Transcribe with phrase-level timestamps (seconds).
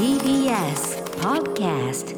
[0.00, 2.16] TBS Podcast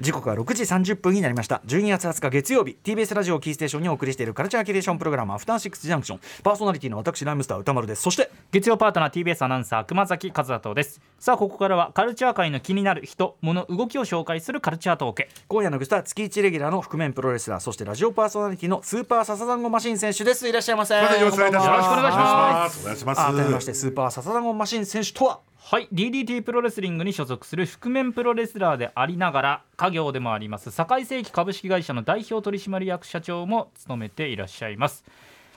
[0.00, 1.60] 時刻は6時30分になりました。
[1.66, 6.20] 12月20日月曜日 TBS ラジオキーステーションにお送りしているカルチャーキュレーションプログラムアフターシックスジャンクション。
[6.42, 8.02] パーソナリティの私ライムスター歌丸です。
[8.02, 11.02] そして月曜パートナー TBS アナウンサー熊崎和人です。
[11.18, 15.28] さあここからはカルチャー界の気になる人物動きを紹介するカルチャートーク。
[15.48, 20.48] 今夜のゲストは月1レギュラーの覆面プロレスラーそしてラジオパーソナリティのスーパーササダンゴマシン選手です。
[20.48, 21.66] いらっしゃいませよろしくお願いいたします。
[21.66, 22.80] よろしくお願いします。
[22.80, 23.20] お願いします。
[23.20, 25.88] 改めましてスーパーササダンゴマシン選手とははい。
[25.92, 35.04] DDT プロレスリングに所属する覆面プロレスラーでありながら家業でもあります堺世紀株式会社の代表取締役社長も務めていらっしゃいます。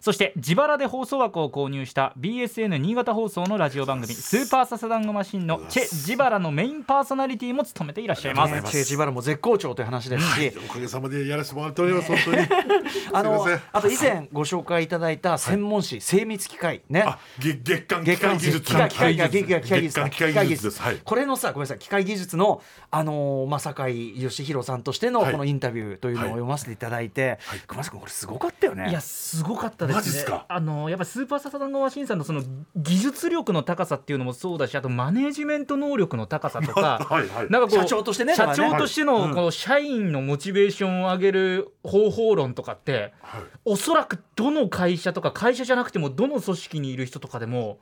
[0.03, 8.53] そして自腹で放送枠を購入した BSN 新潟放送のラジオ番組「スーパーササダンゴマシン」のチェ・ジバラのメインパーソナリティも務めていらっしゃいます。
[8.53, 12.09] ねチェジバラも絶好調という話ですし、おかげさまでやらせてもらっております。
[12.09, 12.47] 本当に。
[13.13, 17.03] あのあと以前ご紹介いただいた専門誌、精密機械ね。
[17.07, 18.61] あ、月月間月間機械技術。
[18.61, 20.63] 機械技術月間機械技術。
[20.65, 20.81] です。
[20.81, 20.97] はい。
[21.01, 25.31] これのさごめんなさい機械技術のあのーまあ酒井義弘さんとしてのはい。
[25.31, 28.89] このインタビューというのをはい読ませていただいて、熊崎君これすごかったよね。
[28.89, 29.97] いやすごかったですね。
[29.97, 30.45] マジっすか？
[30.49, 32.41] あのやっぱりスーパーササダンゴマシンさんのその
[32.75, 37.49] 技術力の高さっていうのもそうだしあとマネージメント能力の高さとか はいはい。
[37.49, 43.41] なんかこう社長としてね社長としてのこの社員のモチベーションを上げる方法論とかってはい。
[43.65, 47.79] おそらくどの会社とか会社じゃなくてもどの組織にいる人とかでも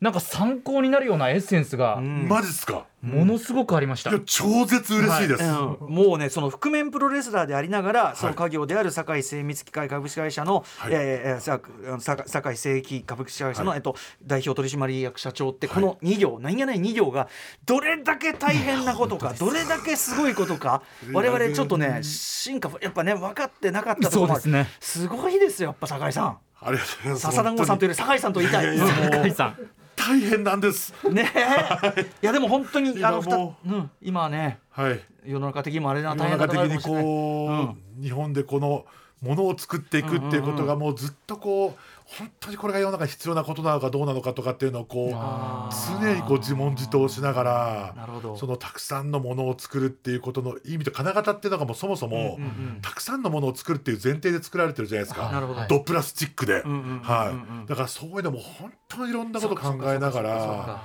[0.00, 2.26] なんか参考になるようなエッセンスがうん。
[2.28, 2.86] マジっすか？
[3.02, 4.10] ものすごくありました。
[4.10, 5.42] いや、超絶嬉しいです。
[5.42, 5.50] うん。
[5.88, 10.92] もうねその覆面プロレスラーでありながら、その家業である堺精密機械株式会社の、はい。
[10.92, 13.78] えー堺精機株式会社の、はい。
[13.78, 15.74] えっと、代表取締役社長ってはい。
[15.76, 17.28] この2行、何気ない2行が
[17.64, 24.68] どれだけ大変なことかどれだけすごいことか 我々ちょっとね進化やっぱね分かってなかったところすね。
[24.80, 26.38] すごいですよやっぱ堺さん。
[26.62, 27.22] ありがとうございます。
[27.22, 28.78] 笹団子さんというより堺さんと言いたい。
[28.78, 29.56] 酒井さん
[30.00, 30.94] 大変なんです。
[31.10, 35.00] ねえ、いやでも本当にあの今もうん今はねはい。
[35.26, 38.86] 世の中的にもあれな世大変なの中的ことがあるかもしれないにこう、日本でこの
[39.22, 41.80] ものを作っていくっていうことがもうずっとこう
[42.18, 52.38] 本当にこれが世の中に必要なことなのかどうなのかとかっていうのをこあう常にこう自問自答しながらそのたくさんのものを作るっていうことの意味と金型っていうのがもうそもそも、
[52.82, 55.66] たくさんのものを作るっていう前提で作られてるじゃないですか。
[55.68, 60.82] ドプラスチックで、はい、だからそういうのも本当にいろんなこと考えながら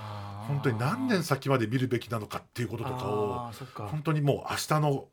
[0.47, 3.51] 本当に何年先まで見るべきなのかっていうこととかを
[3.87, 5.05] 本当にもう明日の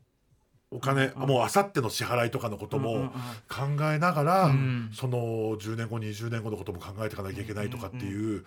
[0.75, 3.03] お金、もう明後日の支払いとかのことうんうんうん。
[3.05, 3.11] も
[3.47, 4.89] 考えながら、ん。
[4.93, 5.17] その
[5.57, 8.43] 10年後20年後のことも考えていかなきゃいけないとかっていう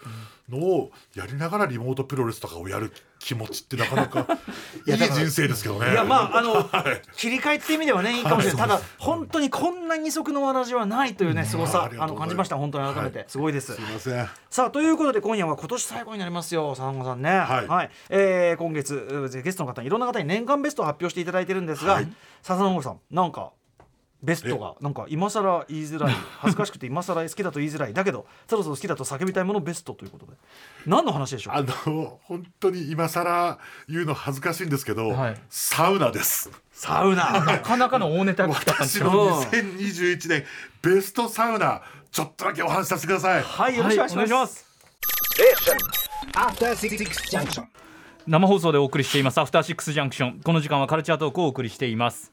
[0.49, 4.27] のをやりながらリモートプロレスとかをやる気持ちってなかなか
[4.87, 5.93] いい人生ですけどね。
[5.93, 7.03] いやまああのはい。
[7.17, 12.57] 切り替えって意味ではねいいかもしれない、はいただ本当にこんな二足のわらじはないというねすごさあの感じました。
[12.57, 13.27] 本当に改めて、はい。
[13.29, 13.75] すごいです。
[13.75, 14.29] すいません。
[14.51, 17.31] さあということで今夜は今年最後になりますよ佐野さんね。
[17.31, 17.91] はい。
[18.09, 22.09] えー今月うゲストの方にいろんな方に年間ベストを発表していただいてるんですが、はい
[22.43, 23.53] 笹野さんなんか
[24.23, 27.93] ベストがなんか今更言いづらい 恥ずかしくて今更好きだと言いづらい。
[27.95, 30.33] だけどそろそろ好きだと叫びたいものベストということで。
[30.87, 31.55] 何の話でしょう？
[31.55, 35.41] あの本当に今更言うの恥ずかしいんですけど、はい。
[35.51, 36.51] サウナです。
[36.73, 37.45] サウナ？
[37.45, 40.45] なかなかの大ネタ 私の2021年
[40.83, 43.43] ベストサウナちょっとだけお話しさせてください。
[43.43, 45.45] はいよろしくお願いします,、は
[47.83, 47.86] い
[48.27, 50.41] 生放送でお送りしていますアフターシックスジャンクション。
[50.41, 52.33] この時間はカルチャートークをお送りしています。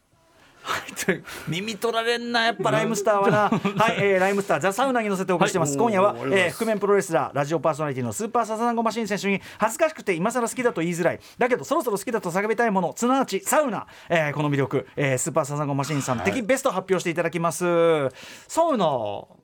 [1.47, 3.37] 耳取られんなやっぱライムスターはな。
[3.77, 5.77] はい、えー、ライムスターザ・サウナに乗せてお送りしてます、はい。
[5.77, 11.19] 今夜はえー、覆面プロレスラーラジオパーソナリティのスーパーササダンゴマシン選手に恥ずかしくて今更好きだと言いづらい。
[11.37, 16.31] だけどそろそろ好きだと叫びたいものすなわちサウナ、えー、この魅力、えー、スーパーササダンゴマシンさん、はい。
[16.31, 18.09] 的ベスト発表していただきます。
[18.47, 18.87] サウナ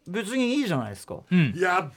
[0.08, 1.54] 別にいいじゃないですか、うん。
[1.56, 1.92] いや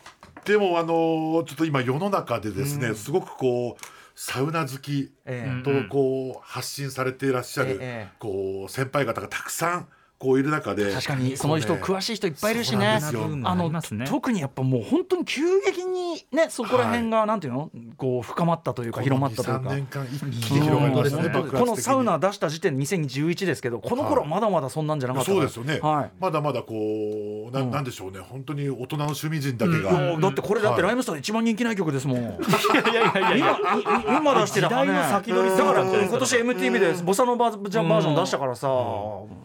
[0.45, 8.17] でもあのちょっと今世の中でですね、すごくこうサウナ好きえーとこう発信されていらっしゃる、ええ。
[8.19, 9.89] こう先輩方がたくさん
[10.23, 10.93] こういる中で。
[10.93, 13.01] 確かにその人詳しい人いっぱいいるしね。
[13.45, 17.71] あの特にやっぱもう本当に急激にねそこら辺がなんていうの？
[17.97, 25.49] こう深まったというか広まったという3かこのサウナ出した時点2011ですけどこの頃はまだまだそんなんじゃなかったから。
[25.49, 26.11] そうですよね、はい。
[26.21, 28.21] まだまだこうな,、ん、なんでしょうね。
[28.21, 30.91] 本当に大人の趣味人だけいが、やだってこれだってはい。
[30.91, 32.19] ライムスターで一番人気ない曲ですもん。
[32.23, 33.59] いやいやいやいや。
[33.83, 38.69] 今今出してた時代の先取りすだから今年 MTV でボサノババージョン出したからさ。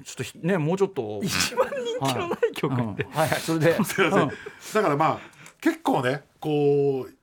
[0.07, 1.19] ちょっとひねもうちょっと。
[1.23, 2.93] 一番人気のない曲うん。
[2.93, 3.73] って、はいはいそれで。
[3.83, 4.29] すいません、うん。
[4.73, 5.19] だからまあ
[5.61, 7.13] 結構ねこう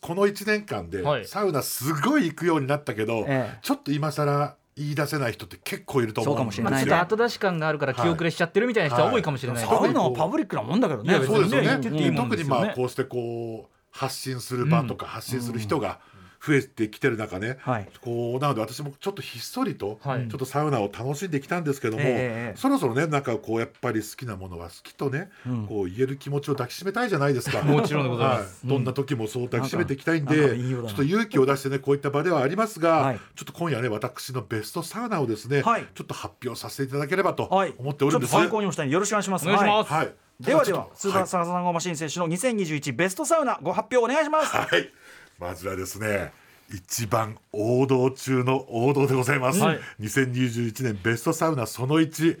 [0.00, 1.26] この1年間ではい。
[1.26, 3.58] サウナすごい行くようになったけど、ええ。
[3.62, 6.62] ちょっと今更言い出せない人って結構いると思うんですよ。
[6.62, 9.62] そうかもしれないまあ、ちょっと後出し感があるから気遅れしちゃってるみたいな人は多いかもしれない。
[9.62, 11.14] ですサね、ウナはパブリックなもんだけどね。
[11.24, 11.78] そうですよね、
[12.16, 16.00] 特にまあこうしてこう発信する場とか発信する人が
[16.46, 17.88] 増えてきてる中ね、はい。
[18.00, 20.22] こうなので私もちょっとひっそりとちはい。
[20.22, 25.66] ょっとサウナを楽しんできたんですけども、ええそろそろねなんかこうやっぱり好きなものは好きとね、うん。
[25.66, 27.62] こう言える気持ちを抱きしめたいじゃないですか。
[27.62, 28.66] もちろんでございます。
[28.66, 28.74] はい。
[28.74, 33.18] どんな時もそう抱きしめていきたいんで、なんちょっと勇気を出してねこういった場ではありますが、はい。
[33.34, 35.86] ちょっと今夜ね私のベストサウナをですね、はい。
[35.94, 38.30] ちょっと発表させていただければとはい思っておるんです。
[38.30, 39.48] ちょっと参考におしたいよろしくお願いします。
[39.48, 39.92] お願いします。
[39.92, 40.06] はい。
[40.06, 40.14] はい。
[40.40, 44.56] ではではスーパーサザンゴマシン選手の2021ベストサウナご発表お願いします。
[44.56, 44.90] はい、
[45.38, 46.32] まずはですね
[46.70, 49.80] 一番王道中の王道でございます、はい。
[50.00, 52.40] 2021年ベストサウナその1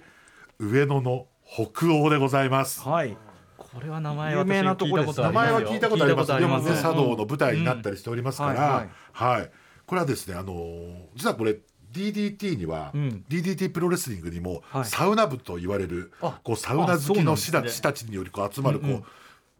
[0.58, 2.80] 上野の北欧でございます。
[2.80, 3.16] はい。
[3.56, 6.32] これは名前有名なとこです私聞いたことあ名りますよ。
[6.32, 6.68] 前は聞いたことあります。
[6.68, 9.50] でも茶道の舞台になったりしておりますから、うんはい。
[9.86, 11.56] これはですねあのー実はこれ
[11.92, 13.24] DDT には、うん。
[13.28, 14.84] DDT プロレスリングにも、はい。
[14.84, 19.04] サウナ部と言われるあこうサウナ好きの師たちによりこう集まるこう、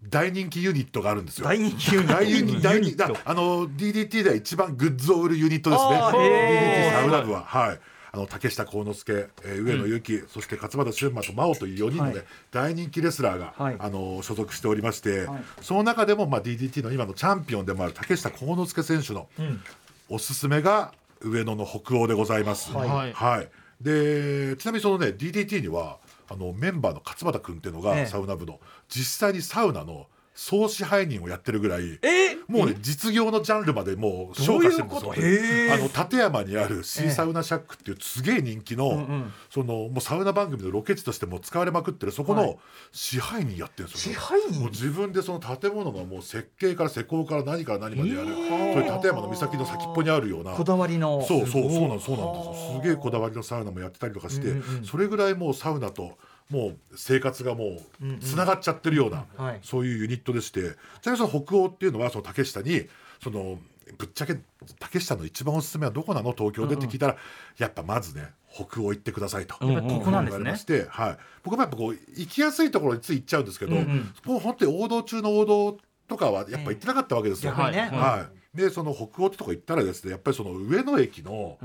[0.08, 1.46] 大人気ユニットがあるんですよ。
[1.46, 2.62] 大人気ユニット。
[2.62, 5.90] 大人気あの DDT では一番グッズを売るユニットですね。
[5.90, 7.44] DDT ーサウナ部は。
[7.44, 7.80] はい。
[8.12, 12.24] あの竹下幸之助、えー上野由紀、そして勝俣俊馬と真央という4人の、ねはい。
[12.52, 13.76] 大人気レスラーが、はい。
[13.78, 15.42] あの所属しておりまして、はい。
[15.60, 19.28] その中でも、まあ、DDT の今のチャンピオンでもある竹下幸之助選手の
[20.08, 22.72] おすすめが上野の北欧でございます。
[22.72, 23.12] はい。
[23.12, 23.48] はい。
[23.80, 25.98] でちなみにそのね DDT には
[26.34, 28.06] あのメンバーの勝俣君っていうのが、ええ。
[28.06, 32.34] サウナ部の実際にサウナの総支配人をやってるぐらいえ？
[32.48, 35.75] もうね実業のジャンルまでもう昇華してるんですよ。
[35.75, 39.32] あの立山にあるシーサウナシャックっていうすげえ人気の,、んうん。
[39.48, 42.46] そのもうサウナ番組のロケ地としても使われまくってるそこはい。
[42.48, 42.58] の
[42.90, 44.60] 支配人やってるんですよ、支配人？
[44.60, 50.52] もう自分でその建物のもう設計から施工から何から何までやる、そういう立山の岬の先っぽにあるような。
[50.52, 51.22] こだわりの。
[51.22, 52.80] そうそうそうなんそうなんですよ。
[52.82, 54.84] すげえこだわりのサウナもやってたりとかして、うんうんうん。
[54.84, 56.19] それぐらいもうサウナと
[56.50, 59.61] もう生活がもうつながっちゃってるような、はい。
[59.62, 60.61] そういうユニットでして
[61.00, 62.87] ちなみにその北欧っていうのはその竹下に
[63.23, 63.58] その
[63.99, 64.38] ぶっちゃけ
[64.79, 66.32] 竹下の一番おすすめはどこなの？
[66.32, 67.17] 東京でって聞いたら、
[67.58, 69.56] やっぱまずね北欧行ってくださいと。
[69.61, 70.44] うんやっぱりここなんですね。
[70.44, 74.14] 言われまして、はい、僕もやっぱこう行きやすいところについ行っちゃうんですけど、うんうん。
[74.25, 77.52] もう本当に王道中の王道とかはやっぱ行ってなかったわけですよ。
[77.52, 77.81] 逆にね。
[77.82, 77.90] はい。
[77.90, 81.58] はい、でその北欧ってとこ行ったらですねやっぱりその上野駅の、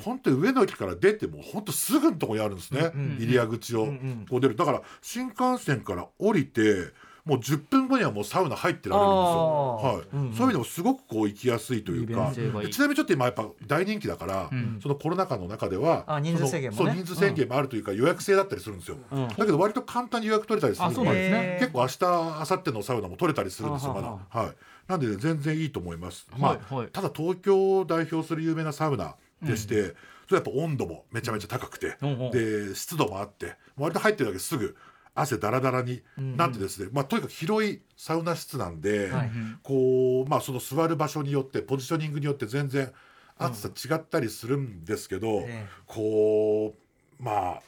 [0.00, 3.86] 本当に上野駅から出ても本当すぐのところにあるんですね、うんうん入り口を。
[4.28, 4.56] こう出る。
[4.56, 6.92] だから新幹線から降りて
[7.24, 9.96] もう10分後にはもうサウナ入ってられるんですよ、はい。
[9.96, 10.32] あーうんうん。
[10.32, 14.78] そういう意味でもすごくこう行きやすいというかちなみにちょっと今やっぱ大人気だから、うん。
[14.80, 16.92] そのコロナ禍の中ではあ人数制限もね。
[16.92, 19.28] そう人数制限もあるというか、予約制だったりするんですよ、うん。
[19.28, 21.56] だけど割と簡単に予約取れたりするあそうなんですね。
[21.58, 24.08] 結構明日明後日のサウナも取れたりするんですよまだ。
[24.08, 24.56] ははい。
[24.86, 29.94] なんで、ね、全然いいと思います、まあただ東京を代表する有名なサウナでして、
[30.28, 32.30] それやっぱ温度もめちゃめちゃ高くて、うんうん。
[32.30, 34.76] で湿度もあって割と入ってるだけすぐ
[35.14, 39.30] 汗だらだらになってですね、まあ、とにかく広いサウナ室なんで、はい
[39.62, 42.92] こうまあその座る場所によってポジショニングによって全然
[43.38, 45.66] 暑さ違ったりするんですけど、ええ。
[45.86, 46.74] こ
[47.18, 47.62] うまあ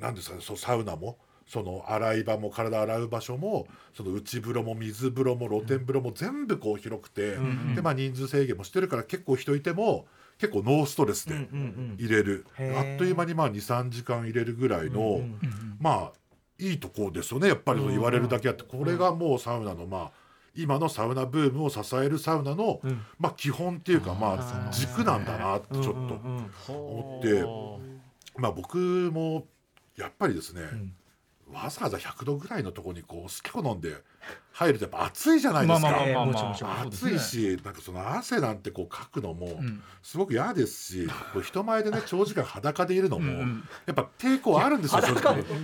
[0.00, 7.36] なんですかねそうサウナもその洗い場も体洗う場所もその内風呂も水風呂も露天風呂も全部こう広くて、
[7.74, 10.06] でまあ人数制限もしてるから結構人いても
[10.38, 11.48] 結構ノーストレスでうんうんう
[11.94, 11.96] ん。
[11.98, 15.20] 入れる、へえあっという間にまあ23時間入れるぐらいの、
[15.80, 16.18] まあ
[16.58, 18.62] いいとこですよねやっぱり言われるだけあって。
[18.64, 20.10] これがもうサウナのまあ
[20.54, 22.80] 今のサウナブームを支えるサウナの、
[23.18, 28.78] まあ基本っていうかまあ軸なんだなってちょっと思って、まあ僕
[29.12, 29.46] も
[29.96, 30.62] やっぱりですね、
[31.52, 33.94] わざわざ100度ぐらいのところにこう好き好んで
[34.52, 35.88] 入るとやっぱ暑いじゃないですか。
[36.82, 45.02] 暑ねいしなんかその汗なんてこうかくのもんすごく嫌ですし、 こう人前でね長時間裸でいるのもんやっぱ抵抗あるんですよ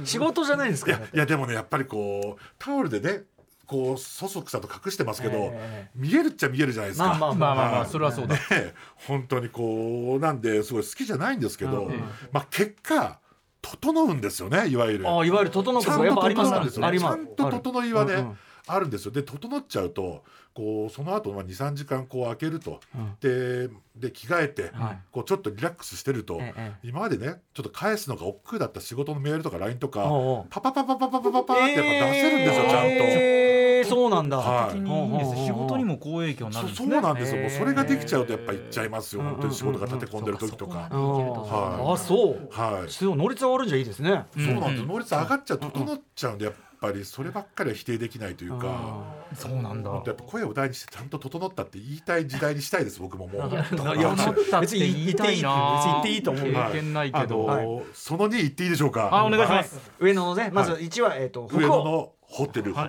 [0.05, 3.25] 仕事じゃないんですかいやいやでもねやっぱりこうタオルでね
[3.67, 7.07] こうそそくさと隠してますけど、え見えるっちゃ見えるじゃないですか。
[7.07, 8.35] まあまあまあまあそれはそうだ。
[8.35, 12.01] ね本当にこうなんですごい好きじゃないんですけど、うんうん。
[12.33, 13.19] まあ結果
[13.62, 15.09] 整うんですよねいわゆる。
[15.09, 16.57] ああいわゆる整うことやっぱとありますか？
[16.57, 16.99] 整うんですよね。
[16.99, 18.38] ちゃんと整いはね、うんうん。
[18.66, 19.12] あるんですよ。
[19.12, 23.16] で整っちゃうとこうその後まあ二三時間こう開けると、うん。
[23.21, 24.99] でで着替えて、はい。
[25.11, 30.11] こうちょっとリラックスしてると、ええ今までねちょっと返すのが億劫だった仕事のメールとか LINE とか、
[30.50, 32.88] パパパパパパパパパってやっぱ出せるんですよ、ちゃんと。
[33.04, 34.39] えーそうなんだ。
[34.39, 35.47] はい。
[35.47, 40.79] 仕事にも好影響になるんですそねそうなんですよ、それができちゃうとやっぱ行っちゃいますよ、うん本当に仕事が立て込んでる時とか。
[40.79, 41.95] はい。
[41.95, 42.49] あそう。
[42.51, 42.91] はい。
[42.91, 44.25] そう能率が悪いんじゃいいですね。
[44.37, 44.87] うんそうなんです。
[44.87, 49.91] 能率上がっちゃう整っちゃうんでやっぱりそればっかりは否定できないというかそうなんだ。
[49.91, 53.51] 本当やっぱ声を大にしてちゃんと整ったって言いたい時代にしたいです僕ももう。
[53.51, 55.75] いやいや整ったって言いたいな。
[55.77, 59.11] 別に言っていいと思うはい経験ないけあど、のその2言っていいでしょうか？
[59.12, 61.85] あお願いします、上野のねまずは1はえっと上北欧。
[61.85, 62.83] 野のホテル、北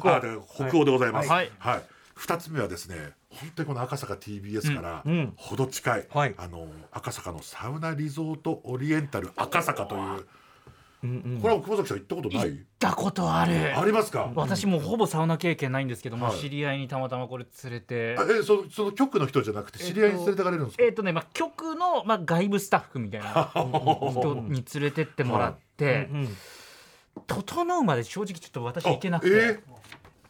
[0.77, 0.85] 欧。
[0.85, 1.29] でございます。
[1.29, 1.51] はい。
[1.59, 1.83] はい。
[2.17, 2.95] 2つ目はですね
[3.29, 5.03] 本当にこの赤坂 TBS から
[5.35, 6.35] ほど近い、はい。
[6.37, 10.25] あの赤坂のサウナリゾートオリエンタル赤坂という
[11.41, 12.49] これは久保崎さん行ったことない？
[12.49, 13.77] 行ったことある。
[13.77, 14.31] ありますか？
[14.35, 16.39] 私もうほぼサウナ経験ないんですけども、はい。
[16.39, 18.15] 知り合いにたまたまこれ連れて。
[18.17, 26.29] あえそその局の人じゃなくて知り合いに連れてかれるんですか、えっ、とね、まあ、局の、まあ、外部スタッフみたいな人に連れてってもらって、うん
[27.27, 29.59] 整うまで正直ちょっと私行けなくて、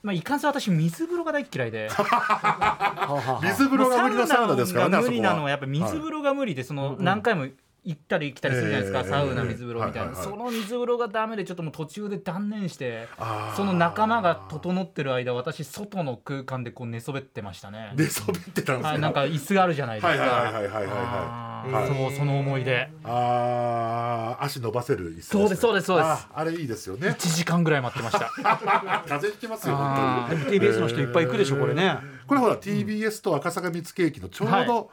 [0.02, 1.90] まあ、いかんせん私水風呂が大っ嫌いで。
[3.42, 7.48] 水風呂が無理のサウナですからねサウナが無理なのはあやっぱ水風呂が無理でその何回も
[7.86, 10.24] 行ったり来たりするじゃないですか、ええサウナ水風呂みたいな、はいはいはい。
[10.24, 13.56] その水風呂がダメでちょっともう途中で断念してあー。
[13.58, 17.94] その仲間が整ってる間私外の空間でこう寝そべってましたね。
[17.96, 20.10] 寝そべってたんですかはい、なんか椅子があるじゃないですか。
[20.10, 21.88] はいはいはいはいはいはい。
[21.88, 22.90] そうその思い出。
[23.04, 24.44] あー。
[24.44, 25.42] 足伸ばせる椅子ですね。
[25.42, 26.08] そうですそうですそうです。
[26.08, 27.10] ああれいいですよね。
[27.10, 28.30] 1時間ぐらい待ってました。
[29.08, 30.60] 風邪ひきますよあ本当に。
[30.60, 31.98] TBS の人いっぱい行くでしょこれね。
[32.28, 34.90] これほら TBS と赤坂見附駅のちょうはど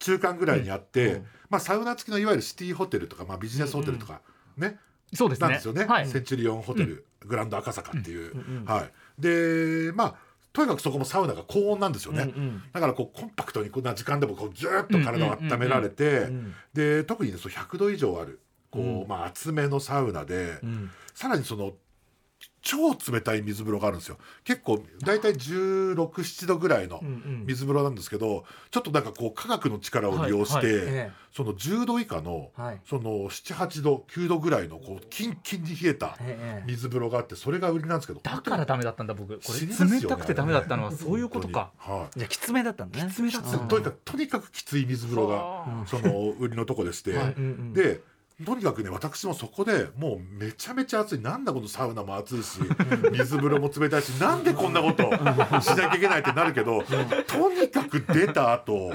[0.00, 4.20] 中間ぐらいにあって、まあ、サウナ付きのいわゆるシティホテルとか、まあ、ビジネスホテルとか
[4.56, 4.78] ね、
[5.14, 5.48] そうですね。
[5.48, 6.08] なんですよね、はい。
[6.08, 8.34] センチュリオンホテル、グランド赤坂っていう、
[8.66, 8.90] はい。
[9.20, 10.14] でまあ
[10.52, 12.32] とにかくそこもサウナが高温なんですよね、
[12.72, 16.28] だからこうコンパクトにこんな時間でもこうギューッと体を温められて、
[16.74, 18.40] で特にねそう100度以上ある
[18.70, 20.58] こう、まあ、厚めのサウナで、
[21.14, 21.72] さらにその
[22.62, 24.18] 超冷たい水風呂があるんですよ。
[24.44, 27.00] 結構大体1617度ぐらいの
[27.46, 31.12] 水風呂なんですけどちょっとなんかこう科学の力を利用して、はいはいええ。
[31.32, 32.80] その10度以下の、はい。
[32.84, 39.38] その78度9度ぐらいのこうキンキンに冷えたええ水風呂があってそれが売りなんですけどだからダメだったんだ僕。
[39.38, 41.70] これ冷たくてダメだったのはそういうことか。
[41.78, 42.18] はい。
[42.18, 43.12] じゃあきつめだったんだね。
[43.18, 47.72] 冷たくてとにかくとにかくきつい水風呂がその売りのとこでして、ん。
[47.72, 48.00] で
[48.44, 51.20] とにかくね私もそこでもうめちゃめちゃ暑い。
[51.20, 52.60] なんだこのサウナも暑いし
[53.12, 55.02] 水風呂も冷たいしなんでこんなこと
[55.60, 56.82] しなきゃいけないってなるけど
[57.26, 58.92] とにかく出た後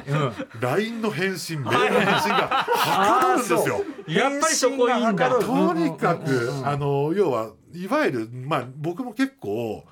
[0.59, 3.85] LINE の返信メールの返信がはかどるんですよ。
[4.07, 5.39] やっぱりそこいいんだ。
[5.39, 9.83] とにかく、あの要はいわゆるまあ僕も結構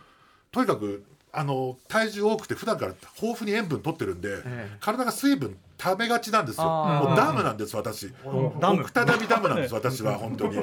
[0.52, 4.78] とにかくあの体重多くて普段から豊富に塩分取ってるんで、ええ。
[4.80, 6.64] 体が水分食べがちなんですよ。
[6.66, 8.14] もうダムなんです私。
[8.60, 10.60] ダム奥只見ダムなんです 私は本当に。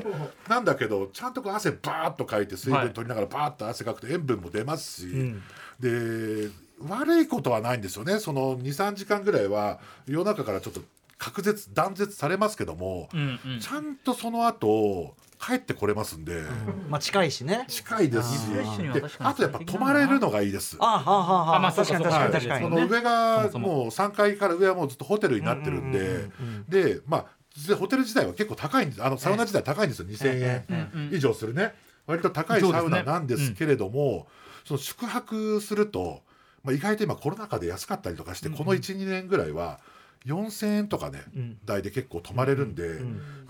[0.48, 5.42] なんだけどちゃんとこう汗バーッとかいて水分取りながらバーッと汗かくと塩分も出ますし、ん。
[5.78, 6.50] で
[6.86, 8.18] 悪いことはないんですよね。
[8.18, 10.80] その23時間ぐらいは夜中からちょっと
[11.18, 13.60] 隔絶断絶されますけども、うんうん。
[13.60, 16.42] ちゃんとその後帰ってこれますんで、
[16.90, 17.64] まあ近いしね。
[17.66, 18.40] 近いですし
[19.18, 20.76] あとやっぱ泊まれるのがいいです。
[20.78, 21.58] あはあはあはあ。
[21.60, 22.26] まあ確かに確か。
[22.26, 22.64] に確かに。
[22.64, 26.28] その上がそもう3階から上はもうずっとホテルになってるんで。
[26.68, 27.26] でまあ
[27.66, 29.02] でホテル自体は結構高いんです。
[29.02, 30.08] あのサウナ自体高いんですよ。
[30.08, 31.72] 2000円以上するね。
[32.06, 34.28] 割と高いサウナなんですけれども
[34.66, 36.22] その宿泊すると
[36.62, 39.80] まあ意外と今コロナ禍で安かったりとかしてこの12年ぐらいは
[40.26, 41.22] 4000円とかね
[41.64, 42.98] 台で結構泊まれるんで。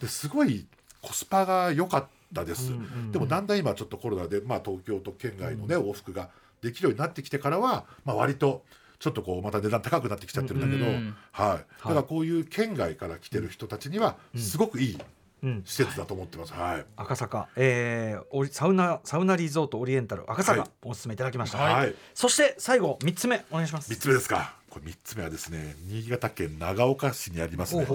[0.00, 0.68] ですごい
[1.02, 2.72] コスパが良かったです。
[3.12, 6.28] でもだんだん今ちょっとコロナでまあ東京と県外のね往復が
[6.62, 8.62] できるようになってきてからはまあ割と
[8.98, 14.98] ちょっとこうまた値段高くなってきちゃってるんだけど、うんはい、だからこういう県外から来てる人たちにはすごくいい
[15.42, 15.62] うん。
[15.64, 16.52] 施設だと思ってます。
[16.52, 20.30] はい、赤坂、えー、サウナサウナリゾートオリエンタル。
[20.30, 20.70] 赤坂、はい。
[20.82, 21.94] おすすめいただきました、はい。
[22.14, 23.88] そして最後三つ目お願いします。
[23.88, 24.59] 三つ目ですか。
[24.70, 27.86] これ三つ目はですね、新潟県長岡市にありますね。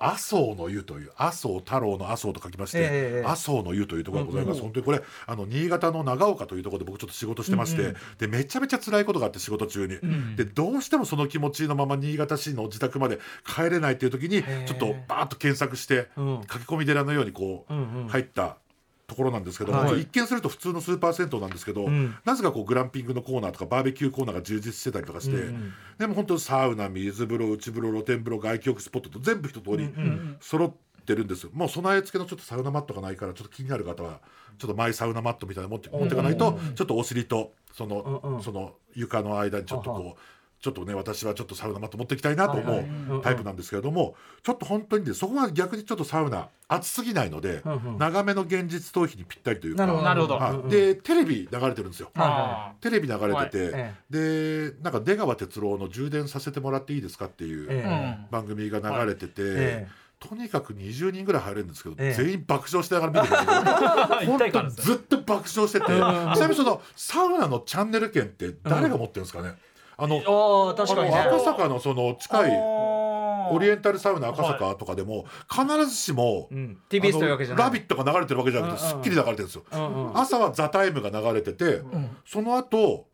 [0.00, 4.62] 麻生の湯という麻生太郎の麻生と書きまして、ええ麻生の湯というところがございます。
[4.62, 9.98] 本当にこれあの新潟の長岡というところで僕ちょっと仕事してまして、でめちゃめちゃ辛いことがあって仕事中に、
[10.36, 14.64] でどうしてもその気持ちのまま新潟市の自宅まで帰れないっていう時にえ。
[14.66, 16.40] ちょっとバーッと検索して、うん。
[16.46, 18.08] 駆け込み寺のようにこう、うんうん。
[18.08, 18.56] 入った。
[19.12, 20.02] ところなんですけど、はい。
[20.02, 22.16] 一見すると普通のスーパー銭湯なんですけど、ん。
[22.24, 25.36] なぜかこうグランピングのコーナーとかバーベキューコーナーが充実してたりとかして、
[25.98, 29.88] でも本当にサウナ水風呂内風呂露天風呂外気浴スポットと全部一通り
[30.40, 30.72] 揃っ
[31.04, 34.20] てるんですよ、もう備え付けのちょっとサウナマットがないからちょっと気になる方は
[34.58, 38.42] ちょっとマイサウナマットみたいなの持って持っていかないと、ちょっとお尻とその,、うんうん。
[38.42, 40.20] その床の間にちょっとこう。
[40.62, 44.14] ちょっとね私はちょっとサウナマット持っていきたいなと思うタイプなんですけれども
[44.44, 47.62] ちょっと本当にねそこは逆にちょっとサウナ暑すぎないので
[47.98, 49.86] 長めの現実逃避にぴったりというか。
[49.86, 50.04] なるほど。
[50.04, 50.34] なるほど。
[50.36, 50.70] はい。
[50.70, 52.10] でテレビ流れてるんですよ。
[52.14, 59.88] あテレビ流れてて、えでなんか出川哲朗の「充電させてもらっていいですか?」っていう番組が流れてて、え
[60.20, 62.14] とにかく20人ぐらい入れるんですけど、ええ。
[62.14, 64.36] 全員爆笑しながら見てるんですよ。
[64.36, 64.78] 一体感です。
[64.78, 69.54] ねずっと爆笑してて、ちなみにそのサウナのチャンネル権って誰が持ってるんですかね、
[69.96, 71.18] あのああ確かにね。
[71.18, 77.64] 赤坂のその近いオオリエンタルサウナ赤坂とかでも必ずしも、うん、TBS というわけじゃない。
[77.64, 81.82] ラビットが流れてるわけじゃなくて、うんうんすっきり流れてるんですよ、うんうん朝は「ザタイムが流れてて、
[82.24, 83.06] その後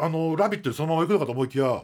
[0.00, 1.82] あの「ラビット!」でそのまま行くのかと思いきや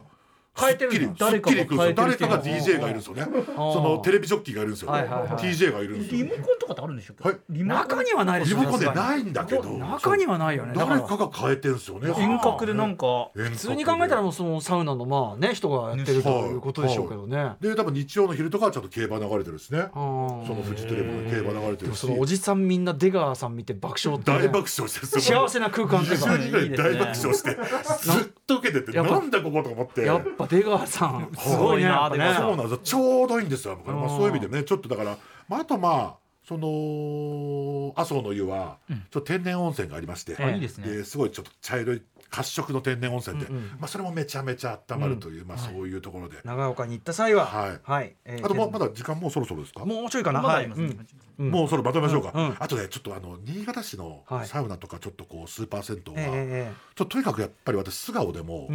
[0.59, 1.15] 変えてるん。
[1.15, 3.25] だすっきり誰かが誰かが DJ がいるんですよね。
[3.55, 5.29] そのテレビジョッキーがいるんですよ、はいはいはい。
[5.31, 6.25] TJ がいるんですよ。
[6.25, 7.39] リモコンとかってあるんでしょうか、はい。
[7.49, 7.87] リモコン。
[7.87, 9.63] 中にはないリモコンでないんだけど。
[9.77, 10.73] 中にはないよね。
[10.75, 12.13] 誰かが変えてるんですよね。
[12.17, 17.53] 遠隔でなんか普通に考えたらもうそのサウナのまあね人がやってるということでしょうけどね。
[17.61, 19.87] で多分日曜の昼とかはちゃんと競馬流れてるんですね。
[19.93, 21.99] そのフジテレビの競馬流れてるし。
[21.99, 25.21] そのおじさんみんな出川さん見て爆笑ってね、大爆笑してる。
[25.21, 26.25] 幸せな空間っていうか。
[26.31, 27.57] 20人ぐらい大爆笑して
[28.01, 30.01] ずっと受けててなんだここと思って。
[30.01, 31.29] やっぱ出川さん。
[31.37, 32.33] すごいねやっぱね。
[32.37, 32.77] そうなんですよ。
[32.77, 35.17] ちょうどいいんですよ、まあ、そういう意味でうねちょっとだから、
[35.47, 40.87] まあ、あとまあその麻生の湯はちょっと天然温泉がありまして、あいいですね。
[40.89, 43.63] ですごいちょっと茶色い褐色の天然温泉で、うんうん。
[43.79, 47.45] まあ、それもめちゃめちゃ温まるという、まあ、そういうところで、長岡に行った際は。
[47.45, 48.15] はい。
[48.25, 49.85] えーあともうまだ時間もうそろそろですか？
[49.85, 50.41] もうちょいかな。
[50.41, 50.63] まだあはい。
[50.63, 51.07] りますね、うん
[51.49, 52.55] もうそろまとめましょうか、うんうん。
[52.59, 54.47] あとねちょっとあの新潟市のはい。
[54.47, 58.69] サウナとかちょっとこうスーパー銭湯は、ええちょっととにかくやっぱり私素顔でも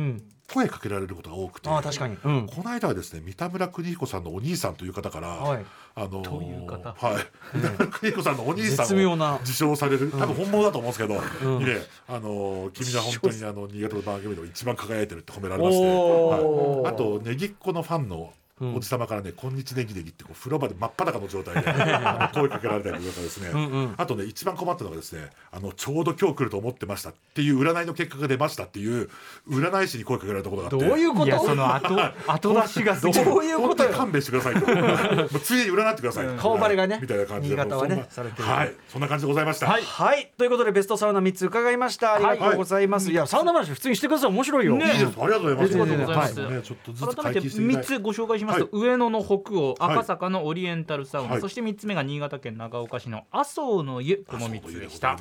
[0.52, 2.16] 声かけられることが多くて、ああ確かに。
[2.22, 2.46] うん。
[2.46, 5.64] この間はですね三田村邦彦さんのお兄さんという方から、はい。
[5.94, 6.88] あのーという方。
[6.88, 9.38] はい、三田村邦彦さんのお兄さんを絶妙な。
[9.42, 11.64] 受賞される、多分本物だと思うんですけど、うん。
[12.08, 18.74] あのー君が本当にあの新潟の番組でも一番輝いてるって褒められまして、はい、あとねぎっこのファンのうん。
[18.76, 23.94] おじさまからね「こんにちねぎねぎ」ってこう風呂場で真っ裸の状態で あの声かけられたりとかですね、うんうん。
[23.96, 29.10] あとね一番困ったのがですねあのちょうど今日来ると思ってましたっていう占いの結果が出ましたっていう
[29.48, 30.86] 占い師に声かけられたことがあって。
[30.86, 31.26] どういうこと？
[31.26, 31.96] いやその後
[32.26, 33.24] 後出しがすごい。
[33.24, 34.66] どういうこと勘弁してくださいと。
[34.76, 36.98] もうついに占ってください、顔バレがね。
[37.00, 37.54] みたいな感じで。
[37.54, 38.08] 新潟はね
[38.38, 38.72] はい。
[38.88, 39.82] そんな感じでございました、はい。
[39.82, 40.32] はい。
[40.36, 42.14] ということでベストサウナ3つ伺いました。
[42.14, 43.10] ありがとうございます。
[43.10, 43.14] い。
[43.14, 44.30] やサウナ話普通にしてください。
[44.30, 44.76] 面白いよ。
[44.76, 45.12] ねいいです。
[45.20, 45.74] ありがとうございます。
[45.74, 49.92] ありがとうございますはねちょっとずつ改めて解禁してみた3いつご紹介しますと、は上野の北欧はい。
[49.96, 51.40] 赤坂のオリエンタルサウナ、はい。
[51.40, 55.12] そして3つ目が新潟県長岡市の麻生の湯この3つでした。
[55.12, 55.18] あ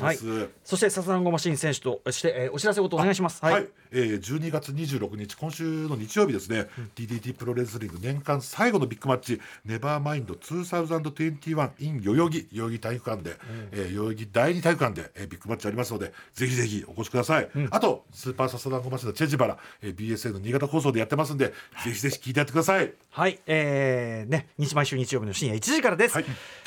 [0.64, 3.44] そしてサザンゴマシン選手として、えーお知らせごとお願いします。
[3.44, 13.36] はい、えー、12月26日今週の日曜日ですね、DDT プロレスリング年間最後のビッグマッチネバーマインド2021 in 代々木代々木体育館で、
[13.72, 26.16] えー代々木第二体育館で、えービッグマッチありますのでぜひぜひお越しください、あとスーパーササダンゴマシンのチェジバラ、えー、BSA の新潟放送でやってますんでぜひぜひ聞いてやってくださいはい、えー、ね、日毎週日曜日の深夜1時からです。
[26.16, 26.26] はい。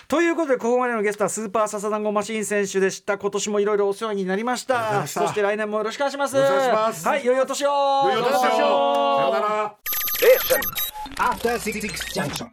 [0.08, 3.18] ということでここまでのゲストはスーパーササダンゴマシン選手でした。
[3.18, 5.06] 今年もいろいろお世話になりました。
[5.06, 6.36] そして来年もよろしくお願いします。
[6.36, 7.06] よろしくお願いします。
[7.06, 7.68] はい良いお年を。
[7.68, 8.38] 良いお年を。
[8.40, 9.76] さようなら。
[10.16, 10.60] Station.
[11.18, 11.82] After Six
[12.14, 12.48] Junction.